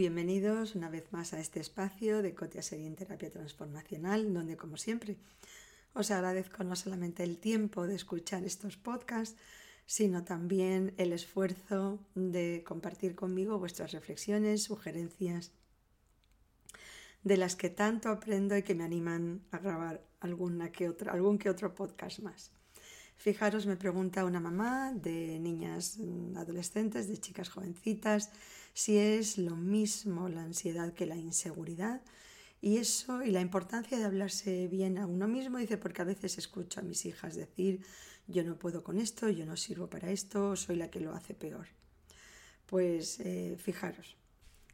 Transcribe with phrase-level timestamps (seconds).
[0.00, 5.18] Bienvenidos una vez más a este espacio de Cotia Sería Terapia Transformacional, donde como siempre
[5.92, 9.38] os agradezco no solamente el tiempo de escuchar estos podcasts,
[9.84, 15.52] sino también el esfuerzo de compartir conmigo vuestras reflexiones, sugerencias,
[17.22, 21.36] de las que tanto aprendo y que me animan a grabar alguna que otra, algún
[21.36, 22.52] que otro podcast más.
[23.20, 25.98] Fijaros, me pregunta una mamá de niñas
[26.36, 28.30] adolescentes, de chicas jovencitas,
[28.72, 32.00] si es lo mismo la ansiedad que la inseguridad.
[32.62, 36.38] Y eso, y la importancia de hablarse bien a uno mismo, dice, porque a veces
[36.38, 37.84] escucho a mis hijas decir,
[38.26, 41.34] yo no puedo con esto, yo no sirvo para esto, soy la que lo hace
[41.34, 41.66] peor.
[42.64, 44.16] Pues eh, fijaros,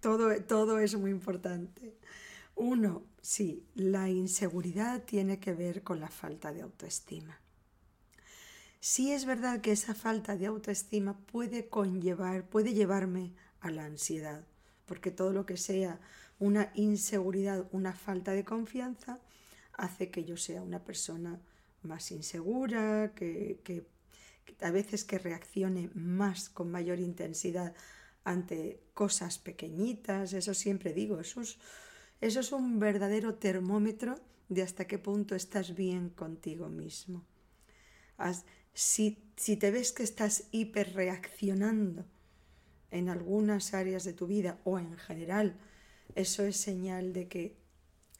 [0.00, 1.96] todo, todo es muy importante.
[2.54, 7.40] Uno, sí, la inseguridad tiene que ver con la falta de autoestima.
[8.88, 14.46] Sí es verdad que esa falta de autoestima puede conllevar, puede llevarme a la ansiedad,
[14.84, 15.98] porque todo lo que sea
[16.38, 19.18] una inseguridad, una falta de confianza,
[19.72, 21.40] hace que yo sea una persona
[21.82, 23.58] más insegura, que,
[24.60, 27.74] a veces que reaccione más con mayor intensidad
[28.22, 31.58] ante cosas pequeñitas, eso siempre digo, eso es,
[32.20, 37.24] eso es un verdadero termómetro de hasta qué punto estás bien contigo mismo.
[38.76, 42.04] Si, si te ves que estás hiperreaccionando
[42.90, 45.56] en algunas áreas de tu vida o en general,
[46.14, 47.56] eso es señal de que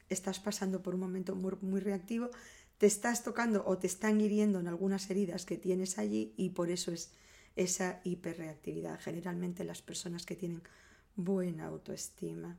[0.09, 2.31] estás pasando por un momento muy, reactivo,
[2.79, 6.71] te estás tocando o te están hiriendo en algunas heridas que tienes allí y por
[6.71, 7.11] eso es
[7.55, 8.99] esa hiperreactividad.
[8.99, 10.63] Generalmente las personas que tienen
[11.15, 12.57] buena autoestima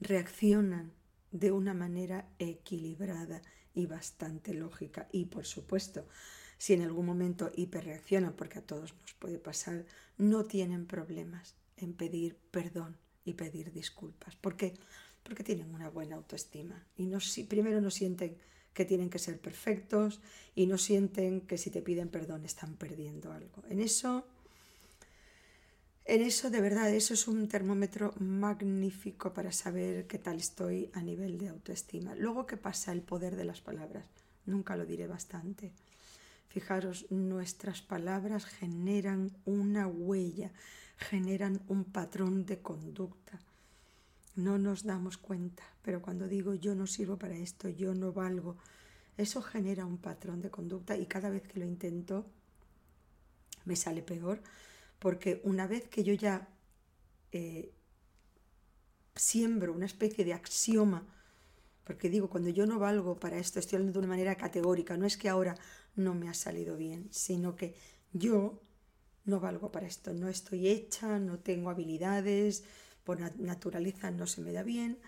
[0.00, 0.92] reaccionan
[1.30, 3.42] de una manera equilibrada
[3.76, 6.08] y bastante lógica y por supuesto
[6.58, 9.84] si en algún momento hiperreaccionan, porque a todos nos puede pasar,
[10.16, 14.34] no tienen problemas en pedir perdón y pedir disculpas.
[14.36, 14.74] ¿Por qué?
[15.22, 18.38] Porque tienen una buena autoestima y no, si, primero no sienten
[18.72, 20.20] que tienen que ser perfectos
[20.54, 23.62] y no sienten que si te piden perdón están perdiendo algo.
[23.68, 24.26] En eso,
[26.08, 31.02] en eso de verdad, eso es un termómetro magnífico para saber qué tal estoy a
[31.02, 32.14] nivel de autoestima.
[32.14, 32.92] Luego, ¿qué pasa?
[32.92, 34.04] El poder de las palabras.
[34.46, 35.72] Nunca lo diré bastante.
[36.48, 40.52] Fijaros, nuestras palabras generan una huella,
[40.96, 43.40] generan un patrón de conducta.
[44.36, 48.56] No nos damos cuenta, pero cuando digo yo no sirvo para esto, yo no valgo,
[49.16, 52.26] eso genera un patrón de conducta y cada vez que lo intento
[53.64, 54.40] me sale peor,
[54.98, 56.48] porque una vez que yo ya
[57.32, 57.72] eh,
[59.14, 61.06] siembro una especie de axioma,
[61.84, 65.06] porque digo, cuando yo no valgo para esto, estoy hablando de una manera categórica, no
[65.06, 65.54] es que ahora
[65.94, 67.74] no me ha salido bien, sino que
[68.12, 68.60] yo
[69.24, 72.64] no valgo para esto, no estoy hecha, no tengo habilidades,
[73.04, 74.98] por naturaleza no se me da bien,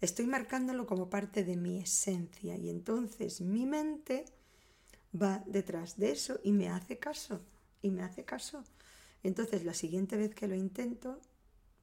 [0.00, 4.26] estoy marcándolo como parte de mi esencia y entonces mi mente
[5.20, 7.40] va detrás de eso y me hace caso,
[7.80, 8.62] y me hace caso.
[9.26, 11.20] Entonces la siguiente vez que lo intento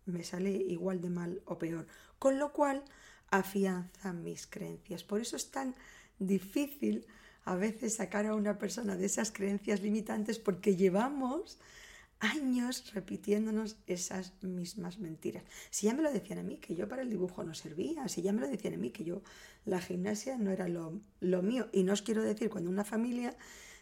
[0.05, 1.87] me sale igual de mal o peor,
[2.19, 2.83] con lo cual
[3.29, 5.03] afianza mis creencias.
[5.03, 5.75] Por eso es tan
[6.19, 7.05] difícil
[7.45, 11.59] a veces sacar a una persona de esas creencias limitantes porque llevamos
[12.19, 15.43] años repitiéndonos esas mismas mentiras.
[15.69, 18.21] Si ya me lo decían a mí, que yo para el dibujo no servía, si
[18.21, 19.21] ya me lo decían a mí, que yo
[19.65, 21.01] la gimnasia no era lo,
[21.41, 21.67] mío.
[21.73, 23.35] Y no os quiero decir, cuando una familia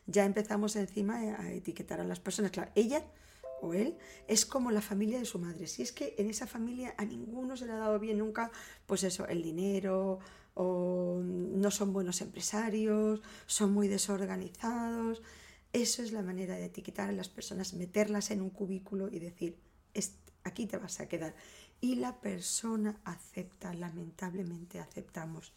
[0.07, 2.49] ya empezamos encima a etiquetar a las personas.
[2.49, 3.03] Claro, ella
[3.61, 5.67] o él es como la familia de su madre.
[5.67, 8.51] Si es que en esa familia a ninguno se le ha dado bien nunca,
[8.85, 10.19] pues eso, el dinero,
[10.53, 15.21] o no son buenos empresarios, son muy desorganizados.
[15.73, 19.57] Eso es la manera de etiquetar a las personas, meterlas en un cubículo y decir,
[20.43, 21.35] aquí te vas a quedar.
[21.79, 25.53] Y la persona acepta, lamentablemente aceptamos,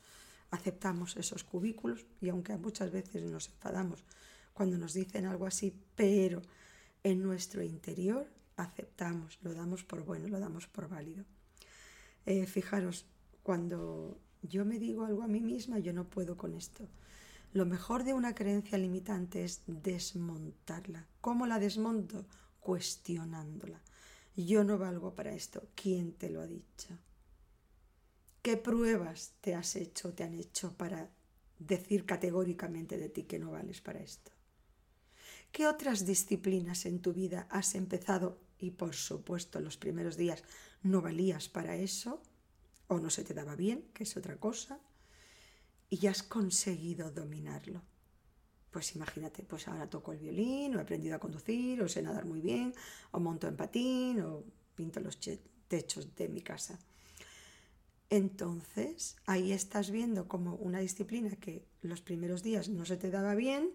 [0.51, 4.05] aceptamos esos cubículos y aunque muchas veces nos enfadamos
[4.53, 6.41] cuando nos dicen algo así, pero
[7.05, 11.25] en nuestro interior aceptamos, lo damos por bueno, lo damos por válido.
[12.27, 13.07] Eh, fijaros,
[13.43, 16.89] cuando yo me digo algo a mí misma, yo no puedo con esto.
[17.53, 21.07] Lo mejor de una creencia limitante es desmontarla.
[21.21, 22.27] ¿Cómo la desmonto?
[22.59, 23.81] Cuestionándola.
[24.35, 25.69] Yo no valgo para esto.
[25.75, 26.99] ¿Quién te lo ha dicho?
[28.43, 31.11] ¿Qué pruebas te has hecho, te han hecho para
[31.59, 34.33] decir categóricamente de ti que no vales para esto?
[35.55, 40.43] ¿Qué otras disciplinas en tu vida has empezado y por supuesto los primeros días
[40.83, 42.21] no valías para eso?
[42.89, 44.81] o no se te daba bien, que es otra cosa,
[45.89, 47.83] y has conseguido dominarlo.
[48.71, 52.27] Pues imagínate, pues ahora toco el violín, o he aprendido a conducir, o sé nadar
[52.27, 52.75] muy bien,
[53.13, 55.19] o monto en patín, o pinto los
[55.69, 56.79] techos de mi casa.
[58.11, 63.35] Entonces, ahí estás viendo como una disciplina que los primeros días no se te daba
[63.35, 63.73] bien,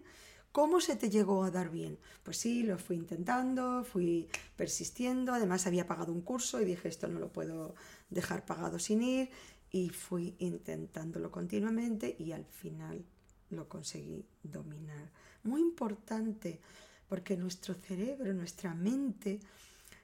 [0.52, 1.98] ¿Cómo se te llegó a dar bien?
[2.24, 7.06] Pues sí, lo fui intentando, fui persistiendo, además había pagado un curso y dije esto
[7.06, 7.76] no lo puedo
[8.08, 9.30] dejar pagado sin ir
[9.70, 13.04] y fui intentándolo continuamente y al final
[13.50, 15.12] lo conseguí dominar.
[15.44, 16.60] Muy importante
[17.08, 19.38] porque nuestro cerebro, nuestra mente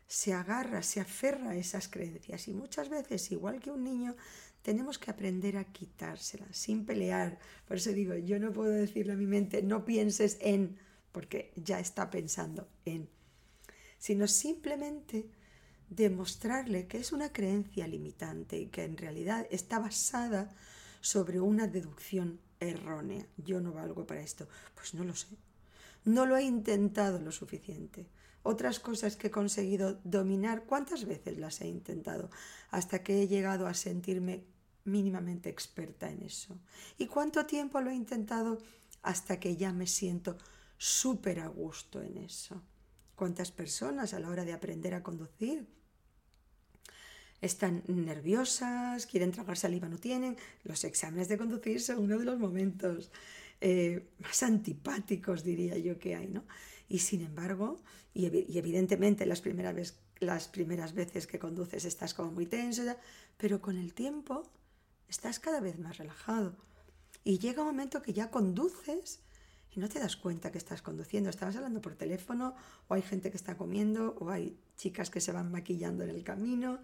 [0.07, 4.15] se agarra, se aferra a esas creencias y muchas veces, igual que un niño,
[4.67, 7.39] tenemos que aprender a quitárselas sin pelear.
[7.69, 10.77] Por eso digo, yo no puedo decirle a mi mente, no pienses en,
[11.13, 13.09] porque ya está pensando en,
[13.97, 15.31] sino simplemente
[15.89, 20.53] demostrarle que es una creencia limitante y que en realidad está basada
[21.01, 23.25] sobre una deducción errónea.
[23.37, 24.49] Yo no valgo para esto.
[24.75, 25.29] Pues no lo sé.
[26.05, 28.09] No lo he intentado lo suficiente.
[28.43, 32.31] Otras cosas que he conseguido dominar, ¿cuántas veces las he intentado?
[32.71, 34.56] Hasta que he llegado a sentirme
[34.87, 36.59] mínimamente experta en eso.
[36.99, 38.59] ¿Y cuánto tiempo lo he intentado?
[39.03, 40.37] Hasta que ya me siento
[40.79, 42.63] súper a gusto en eso.
[43.15, 45.67] ¿Cuántas personas a la hora de aprender a conducir
[47.41, 50.37] están nerviosas, quieren tragar saliva, no tienen?
[50.65, 53.11] Los exámenes de conducir son uno de los momentos
[53.61, 56.45] eh, más antipáticos, diría yo, que hay, ¿no?
[56.89, 57.81] Y sin embargo,
[58.13, 62.83] y, evidentemente las primeras, las primeras veces que conduces estás como muy tenso,
[63.37, 64.43] pero con el tiempo
[65.09, 66.57] estás cada vez más relajado.
[67.25, 69.21] Y llega un momento que ya conduces
[69.73, 71.29] y no te das cuenta que estás conduciendo.
[71.29, 72.55] Estabas hablando por teléfono,
[72.89, 76.25] o hay gente que está comiendo, o hay chicas que se van maquillando en el
[76.25, 76.81] camino.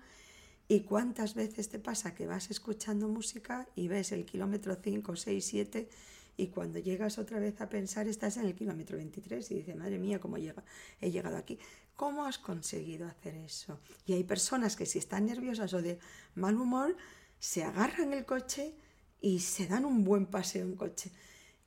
[0.69, 5.45] ¿Y cuántas veces te pasa que vas escuchando música y ves el kilómetro 5, 6,
[5.45, 5.89] 7
[6.37, 9.99] y cuando llegas otra vez a pensar estás en el kilómetro 23 y dices, madre
[9.99, 11.59] mía, ¿cómo he llegado aquí?
[11.95, 13.81] ¿Cómo has conseguido hacer eso?
[14.07, 15.99] Y hay personas que si están nerviosas o de
[16.35, 16.97] mal humor,
[17.43, 18.73] se agarran el coche
[19.21, 21.11] y se dan un buen paseo en coche.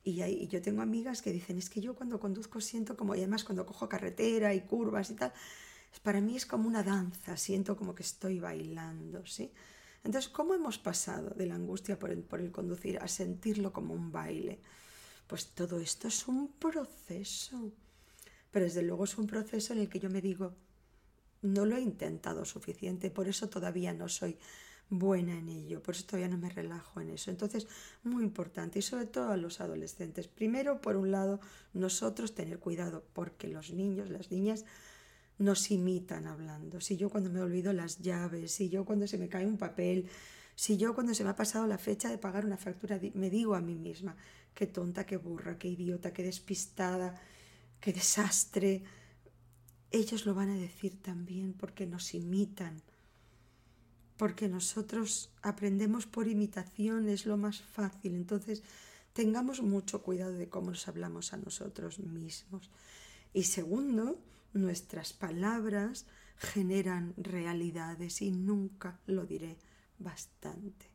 [0.02, 3.44] Y, yo tengo amigas que dicen, es que yo cuando conduzco siento como, y además
[3.44, 5.34] cuando cojo carretera y curvas y tal,
[6.02, 9.52] para mí es como una danza, siento como que estoy bailando, ¿sí?
[10.02, 14.10] Entonces, ¿cómo hemos pasado de la angustia por por el conducir a sentirlo como un
[14.10, 14.60] baile?
[15.26, 17.70] Pues todo esto es un proceso,
[18.50, 20.54] pero desde luego es un proceso en el que yo me digo,
[21.42, 24.38] no lo he intentado suficiente, por eso todavía no soy
[24.88, 27.30] buena en ello, por eso todavía no me relajo en eso.
[27.30, 27.66] Entonces,
[28.04, 30.28] muy importante, y sobre todo a los adolescentes.
[30.28, 31.40] Primero, por un lado,
[31.72, 34.64] nosotros tener cuidado, porque los niños, las niñas,
[35.38, 36.80] nos imitan hablando.
[36.80, 40.08] Si yo cuando me olvido las llaves, si yo cuando se me cae un papel,
[40.54, 43.54] si yo cuando se me ha pasado la fecha de pagar una factura, me digo
[43.54, 44.16] a mí misma,
[44.54, 47.20] qué tonta, qué burra, qué idiota, qué despistada,
[47.80, 48.82] qué desastre.
[49.90, 52.80] Ellos lo van a decir también porque nos imitan
[54.16, 58.14] porque nosotros aprendemos por imitación, es lo más fácil.
[58.14, 58.62] Entonces,
[59.12, 62.70] tengamos mucho cuidado de cómo nos hablamos a nosotros mismos.
[63.32, 64.18] Y segundo,
[64.52, 66.06] nuestras palabras
[66.38, 69.56] generan realidades y nunca lo diré
[69.98, 70.86] bastante.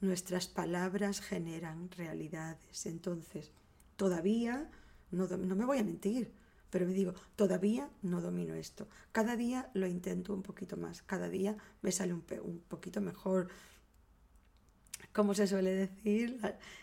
[0.00, 2.86] Nuestras palabras generan realidades.
[2.86, 3.50] Entonces,
[3.96, 4.70] todavía,
[5.10, 6.32] no, no me voy a mentir,
[6.70, 8.88] pero me digo, todavía no domino esto.
[9.12, 13.48] Cada día lo intento un poquito más, cada día me sale un, un poquito mejor.
[15.12, 16.40] Como se suele decir,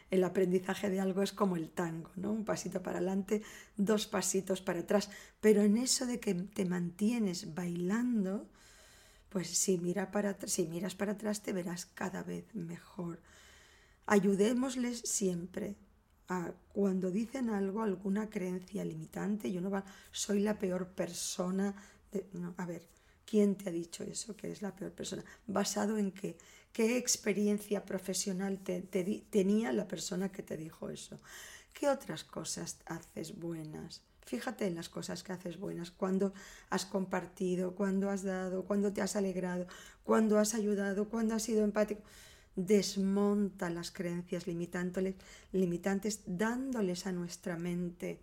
[0.10, 2.32] el aprendizaje de algo es como el tango, ¿no?
[2.32, 3.44] Un pasito para adelante,
[3.77, 5.10] dos pasitos para atrás.
[5.39, 8.50] Pero en eso de que te mantienes bailando,
[9.30, 13.20] pues si, mira para, si miras para atrás te verás cada vez mejor.
[14.06, 15.75] Ayudémosles siempre,
[16.74, 21.75] cuando dicen algo, alguna creencia limitante, yo no va, soy la peor persona.
[22.34, 22.88] no, a ver,
[23.25, 25.24] ¿quién te ha dicho eso, que es la peor persona?
[25.48, 26.38] ¿Basado en qué?
[26.72, 31.20] ¿Qué experiencia profesional te, tenía la persona que te dijo eso?
[31.74, 34.01] ¿Qué otras cosas haces buenas?
[34.25, 36.34] Fíjate en las cosas que haces buenas, cuando
[36.72, 39.67] has compartido, cuando has dado, cuando te has alegrado,
[40.03, 42.01] cuando has ayudado, cuando has sido empático
[42.55, 48.19] desmonta las creencias limitantes, dándoles a nuestra mente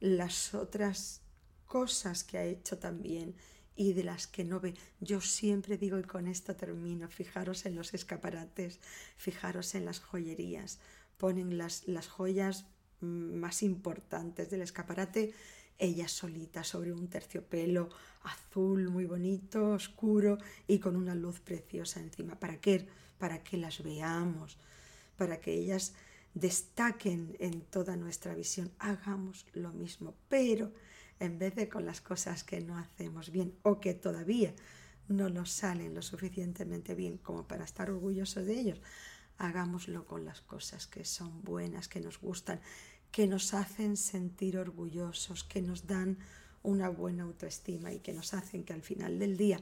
[0.00, 1.22] las otras
[1.66, 3.34] cosas que ha hecho también
[3.74, 4.74] y de las que no ve.
[5.00, 8.80] Yo siempre digo, y con esto termino, fijaros en los escaparates,
[9.16, 10.78] fijaros en las joyerías,
[11.18, 12.66] ponen las, las joyas
[13.00, 15.34] más importantes del escaparate,
[15.78, 17.90] ella solita sobre un terciopelo
[18.22, 22.40] azul muy bonito, oscuro y con una luz preciosa encima.
[22.40, 22.88] ¿Para qué?
[23.18, 24.58] Para que las veamos,
[25.16, 25.94] para que ellas
[26.34, 28.70] destaquen en toda nuestra visión.
[28.78, 30.72] Hagamos lo mismo, pero
[31.18, 34.54] en vez de con las cosas que no hacemos bien o que todavía
[35.08, 38.80] no nos salen lo suficientemente bien como para estar orgullosos de ellos,
[39.38, 42.60] hagámoslo con las cosas que son buenas, que nos gustan,
[43.10, 46.18] que nos hacen sentir orgullosos, que nos dan
[46.62, 49.60] una buena autoestima y que nos hacen que al final del día,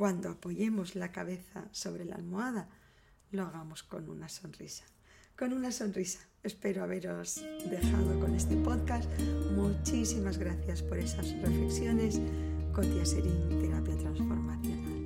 [0.00, 2.70] cuando apoyemos la cabeza sobre la almohada,
[3.32, 4.82] lo hagamos con una sonrisa.
[5.38, 6.20] Con una sonrisa.
[6.42, 9.10] Espero haberos dejado con este podcast.
[9.54, 12.18] Muchísimas gracias por esas reflexiones.
[12.72, 14.99] Cotia Serín, Terapia Transformativa.